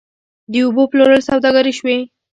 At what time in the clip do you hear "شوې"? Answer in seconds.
1.79-1.97